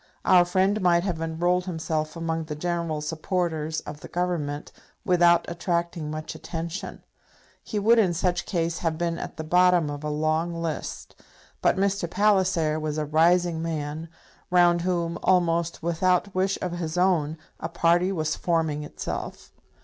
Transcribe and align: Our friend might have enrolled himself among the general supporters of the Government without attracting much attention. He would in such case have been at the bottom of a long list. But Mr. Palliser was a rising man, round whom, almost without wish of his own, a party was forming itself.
Our 0.25 0.45
friend 0.45 0.81
might 0.81 1.03
have 1.03 1.21
enrolled 1.21 1.65
himself 1.65 2.15
among 2.15 2.45
the 2.45 2.55
general 2.55 3.01
supporters 3.01 3.81
of 3.81 3.99
the 3.99 4.07
Government 4.07 4.71
without 5.05 5.45
attracting 5.47 6.09
much 6.09 6.33
attention. 6.33 7.03
He 7.63 7.77
would 7.77 7.99
in 7.99 8.15
such 8.15 8.47
case 8.47 8.79
have 8.79 8.97
been 8.97 9.19
at 9.19 9.37
the 9.37 9.43
bottom 9.43 9.91
of 9.91 10.03
a 10.03 10.09
long 10.09 10.55
list. 10.55 11.17
But 11.61 11.75
Mr. 11.77 12.09
Palliser 12.09 12.79
was 12.79 12.97
a 12.97 13.05
rising 13.05 13.61
man, 13.61 14.09
round 14.49 14.81
whom, 14.81 15.19
almost 15.21 15.83
without 15.83 16.33
wish 16.33 16.57
of 16.63 16.71
his 16.71 16.97
own, 16.97 17.37
a 17.59 17.69
party 17.69 18.11
was 18.11 18.35
forming 18.35 18.83
itself. 18.83 19.51